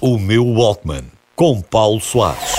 O 0.00 0.16
meu 0.16 0.46
Walkman, 0.46 1.02
com 1.34 1.60
Paulo 1.60 2.00
Soares. 2.00 2.54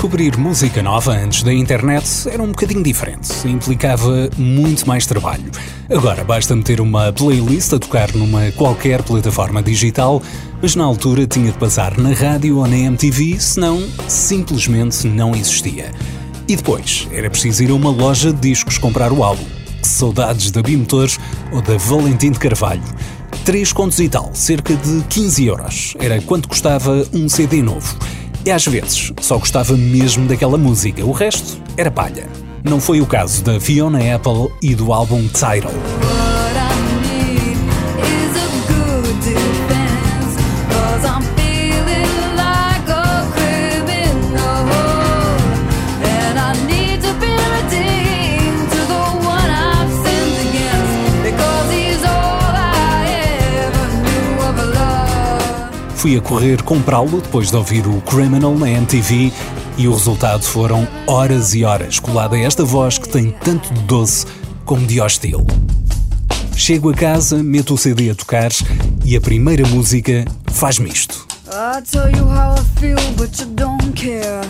Descobrir 0.00 0.34
música 0.38 0.82
nova 0.82 1.12
antes 1.12 1.42
da 1.42 1.52
internet 1.52 2.26
era 2.26 2.42
um 2.42 2.46
bocadinho 2.46 2.82
diferente, 2.82 3.28
implicava 3.46 4.30
muito 4.38 4.88
mais 4.88 5.04
trabalho. 5.04 5.44
Agora 5.90 6.24
basta 6.24 6.56
meter 6.56 6.80
uma 6.80 7.12
playlist 7.12 7.74
a 7.74 7.78
tocar 7.78 8.10
numa 8.14 8.50
qualquer 8.52 9.02
plataforma 9.02 9.62
digital, 9.62 10.22
mas 10.62 10.74
na 10.74 10.84
altura 10.84 11.26
tinha 11.26 11.52
de 11.52 11.58
passar 11.58 11.98
na 11.98 12.14
rádio 12.14 12.56
ou 12.56 12.66
na 12.66 12.78
MTV, 12.78 13.38
senão 13.38 13.86
simplesmente 14.08 15.06
não 15.06 15.34
existia. 15.34 15.92
E 16.48 16.56
depois 16.56 17.06
era 17.12 17.28
preciso 17.28 17.62
ir 17.62 17.70
a 17.70 17.74
uma 17.74 17.90
loja 17.90 18.32
de 18.32 18.40
discos 18.40 18.78
comprar 18.78 19.12
o 19.12 19.22
álbum. 19.22 19.44
Saudades 19.82 20.50
da 20.50 20.62
Bimotores 20.62 21.20
ou 21.52 21.60
da 21.60 21.76
Valentim 21.76 22.30
de 22.30 22.38
Carvalho. 22.38 22.82
Três 23.44 23.70
contos 23.70 24.00
e 24.00 24.08
tal, 24.08 24.30
cerca 24.32 24.74
de 24.74 25.02
15 25.10 25.44
euros. 25.44 25.94
Era 26.00 26.22
quanto 26.22 26.48
custava 26.48 27.06
um 27.12 27.28
CD 27.28 27.60
novo. 27.60 27.98
E 28.44 28.50
às 28.50 28.66
vezes 28.66 29.12
só 29.20 29.36
gostava 29.38 29.76
mesmo 29.76 30.26
daquela 30.26 30.56
música, 30.56 31.04
o 31.04 31.12
resto 31.12 31.60
era 31.76 31.90
palha. 31.90 32.26
Não 32.64 32.80
foi 32.80 33.00
o 33.00 33.06
caso 33.06 33.42
da 33.42 33.60
Fiona 33.60 33.98
Apple 34.14 34.52
e 34.62 34.74
do 34.74 34.92
álbum 34.92 35.26
Tidal. 35.28 35.72
Fui 56.00 56.16
a 56.16 56.20
correr 56.22 56.62
comprá-lo 56.62 57.20
depois 57.20 57.50
de 57.50 57.56
ouvir 57.58 57.86
o 57.86 58.00
Criminal 58.00 58.56
na 58.56 58.70
MTV 58.70 59.30
e 59.76 59.86
o 59.86 59.92
resultado 59.92 60.42
foram 60.42 60.88
horas 61.06 61.52
e 61.52 61.62
horas 61.62 61.98
colada 61.98 62.36
a 62.36 62.40
esta 62.40 62.64
voz 62.64 62.96
que 62.96 63.06
tem 63.06 63.32
tanto 63.32 63.70
de 63.74 63.80
doce 63.82 64.24
como 64.64 64.86
de 64.86 64.98
hostil. 64.98 65.46
Chego 66.56 66.88
a 66.88 66.94
casa, 66.94 67.42
meto 67.42 67.74
o 67.74 67.76
CD 67.76 68.08
a 68.08 68.14
tocar 68.14 68.48
e 69.04 69.14
a 69.14 69.20
primeira 69.20 69.68
música 69.68 70.24
faz-me 70.46 70.88
isto. 70.88 71.26
I 71.48 71.82
tell 71.82 72.08
you 72.08 72.24
how 72.24 72.54
I 72.54 72.80
feel, 72.80 72.96
but 73.18 73.38
you 73.38 73.50
don't 73.54 73.92
care. 73.92 74.40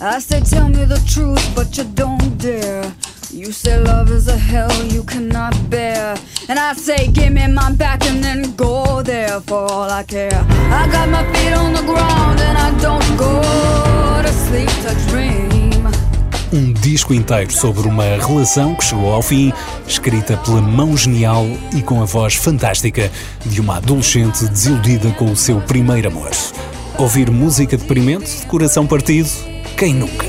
I 0.00 0.20
say 0.20 0.40
tell 0.40 0.68
me 0.68 0.86
the 0.86 1.00
truth, 1.06 1.40
but 1.54 1.78
you 1.78 1.84
don't 1.94 2.36
dare. 2.36 2.92
You 3.32 3.52
say 3.52 3.78
love 3.78 4.10
is 4.10 4.26
a 4.26 4.36
hell 4.36 4.72
you 4.92 5.04
cannot 5.04 5.54
bear. 5.70 6.16
And 6.48 6.58
I 6.58 6.74
say, 6.74 7.06
give 7.12 7.32
me 7.32 7.46
my 7.46 7.70
back 7.72 8.04
and 8.06 8.24
then 8.24 8.56
go 8.56 8.65
for 9.46 9.70
all 9.70 9.90
I 9.90 10.02
care. 10.04 10.44
I 10.70 10.88
got 10.90 11.08
my 11.08 11.24
feet 11.32 11.54
on 11.54 11.72
the 11.72 11.82
ground 11.82 12.40
and 12.40 12.58
I 12.58 12.70
don't 12.82 13.16
go 13.16 13.40
to 14.22 14.32
sleep 14.32 14.68
to 14.82 14.94
dream. 15.08 15.46
Um 16.52 16.72
disco 16.72 17.12
inteiro 17.12 17.52
sobre 17.52 17.88
uma 17.88 18.04
relação 18.04 18.74
que 18.74 18.84
chegou 18.84 19.12
ao 19.12 19.22
fim, 19.22 19.52
escrita 19.86 20.36
pela 20.38 20.60
mão 20.60 20.96
genial 20.96 21.44
e 21.74 21.82
com 21.82 22.00
a 22.00 22.04
voz 22.04 22.34
fantástica 22.34 23.10
de 23.44 23.60
uma 23.60 23.76
adolescente 23.76 24.46
desiludida 24.46 25.10
com 25.12 25.26
o 25.26 25.36
seu 25.36 25.60
primeiro 25.60 26.08
amor. 26.08 26.30
Ouvir 26.98 27.30
música 27.30 27.76
deprimente, 27.76 28.40
de 28.40 28.46
coração 28.46 28.86
partido, 28.86 29.28
quem 29.76 29.94
nunca? 29.94 30.26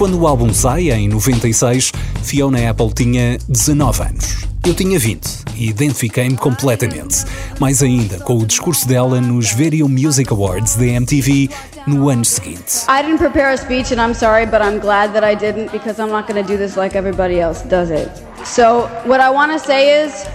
Quando 0.00 0.18
o 0.18 0.26
álbum 0.26 0.50
sai, 0.50 0.90
em 0.90 1.10
96, 1.10 1.92
Fiona 2.22 2.70
Apple 2.70 2.90
tinha 2.94 3.36
19 3.46 4.02
anos. 4.02 4.46
Eu 4.66 4.72
tinha 4.72 4.98
20 4.98 5.44
e 5.56 5.68
identifiquei-me 5.68 6.38
completamente. 6.38 7.22
Mais 7.58 7.82
ainda 7.82 8.18
com 8.20 8.38
o 8.38 8.46
discurso 8.46 8.88
dela 8.88 9.20
nos 9.20 9.52
Video 9.52 9.86
Music 9.90 10.32
Awards 10.32 10.76
da 10.76 10.86
MTV 10.86 11.50
no 11.86 12.08
ano 12.08 12.24
seguinte. 12.24 12.86
I 12.88 13.02
didn't 13.02 13.18
prepare 13.18 13.52
a 13.52 13.58
speech 13.58 13.92
and 13.92 14.00
I'm 14.00 14.14
sorry, 14.14 14.46
but 14.46 14.62
I'm 14.62 14.80
glad 14.80 15.12
that 15.12 15.22
I 15.22 15.34
didn't 15.34 15.70
because 15.70 16.00
I'm 16.00 16.10
not 16.10 16.26
going 16.26 16.42
to 16.42 16.50
do 16.50 16.56
this 16.56 16.78
like 16.78 16.96
everybody 16.96 17.38
else 17.38 17.60
does 17.68 17.90
it. 17.90 18.08
So, 18.42 18.88
what 19.04 19.20
I 19.20 19.28
want 19.28 19.52
to 19.52 19.58
say 19.58 20.02
is 20.02 20.26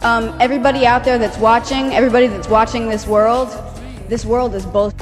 um, 0.00 0.34
everybody 0.40 0.86
out 0.86 1.04
there 1.04 1.18
that's 1.18 1.36
watching, 1.36 1.92
everybody 1.92 2.26
that's 2.26 2.48
watching 2.48 2.88
this 2.88 3.06
world, 3.06 3.50
this 4.08 4.24
world 4.24 4.54
is 4.54 4.64
both 4.64 4.94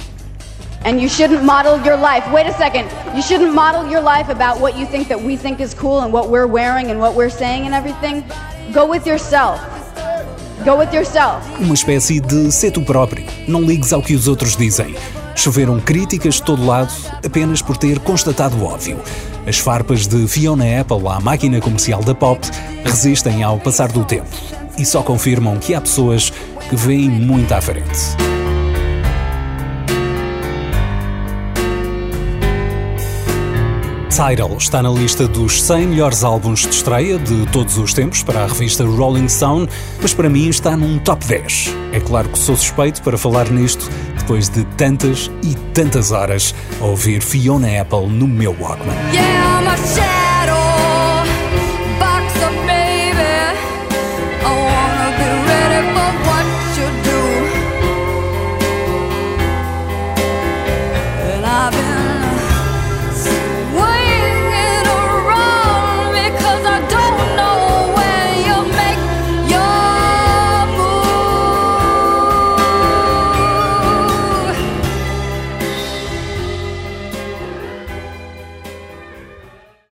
and 0.84 1.00
you 1.00 1.08
shouldn't 1.08 1.44
model 1.44 1.80
your 1.84 1.96
life. 1.96 2.24
Wait 2.32 2.46
a 2.46 2.52
second. 2.54 2.88
You 3.14 3.22
shouldn't 3.22 3.54
model 3.54 3.88
your 3.90 4.00
life 4.00 4.28
about 4.28 4.60
what 4.60 4.76
you 4.76 4.86
think 4.86 5.08
that 5.08 5.20
we 5.20 5.36
think 5.36 5.60
is 5.60 5.74
cool 5.74 6.00
and 6.00 6.12
what 6.12 6.28
we're 6.28 6.46
wearing 6.46 6.90
and 6.90 6.98
what 7.00 7.14
we're 7.14 7.30
saying 7.30 7.66
and 7.66 7.74
everything. 7.74 8.24
Go 8.72 8.86
with 8.86 9.06
yourself. 9.06 9.60
Go 10.64 10.76
with 10.76 10.92
yourself. 10.92 11.42
Uma 11.58 11.74
espécie 11.74 12.20
de 12.20 12.50
ser 12.52 12.70
tu 12.70 12.82
próprio. 12.82 13.24
Não 13.48 13.62
ligues 13.62 13.92
ao 13.92 14.02
que 14.02 14.14
os 14.14 14.28
outros 14.28 14.56
dizem. 14.56 14.94
Choveram 15.34 15.80
críticas 15.80 16.34
de 16.34 16.42
todo 16.42 16.64
lado 16.64 16.92
apenas 17.24 17.62
por 17.62 17.76
ter 17.76 17.98
constatado 18.00 18.56
o 18.56 18.64
óbvio. 18.64 19.00
As 19.46 19.58
farpas 19.58 20.06
de 20.06 20.28
Fiona 20.28 20.80
Apple 20.80 21.08
à 21.08 21.18
máquina 21.18 21.60
comercial 21.60 22.02
da 22.02 22.14
pop 22.14 22.40
resistem 22.84 23.42
ao 23.42 23.58
passar 23.58 23.90
do 23.90 24.04
tempo 24.04 24.28
e 24.78 24.84
só 24.84 25.02
confirmam 25.02 25.58
que 25.58 25.74
há 25.74 25.80
pessoas 25.80 26.30
que 26.68 26.76
veem 26.76 27.08
muito 27.08 27.52
à 27.52 27.60
frente. 27.60 28.39
Tidal 34.20 34.54
está 34.58 34.82
na 34.82 34.90
lista 34.90 35.26
dos 35.26 35.62
100 35.62 35.86
melhores 35.86 36.22
álbuns 36.22 36.60
de 36.60 36.68
estreia 36.68 37.18
de 37.18 37.46
todos 37.46 37.78
os 37.78 37.94
tempos 37.94 38.22
para 38.22 38.44
a 38.44 38.46
revista 38.46 38.84
Rolling 38.84 39.28
Stone, 39.28 39.66
mas 40.02 40.12
para 40.12 40.28
mim 40.28 40.50
está 40.50 40.76
num 40.76 40.98
top 40.98 41.24
10. 41.24 41.74
É 41.92 42.00
claro 42.00 42.28
que 42.28 42.38
sou 42.38 42.54
suspeito 42.54 43.00
para 43.00 43.16
falar 43.16 43.50
nisto 43.50 43.88
depois 44.18 44.50
de 44.50 44.64
tantas 44.76 45.30
e 45.42 45.54
tantas 45.72 46.12
horas 46.12 46.54
a 46.82 46.84
ouvir 46.84 47.22
Fiona 47.22 47.80
Apple 47.80 48.08
no 48.08 48.28
meu 48.28 48.54
Walkman. 48.60 48.94
Yeah, 49.10 50.19